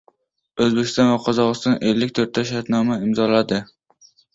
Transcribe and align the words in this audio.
O‘zbekiston 0.65 1.11
va 1.11 1.19
Qozog‘iston 1.27 1.79
ellik 1.93 2.17
to'rtta 2.21 2.49
shartnoma 2.53 3.03
imzoladi 3.09 3.67